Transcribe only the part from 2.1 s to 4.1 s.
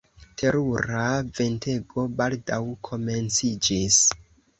baldaŭ komenciĝis.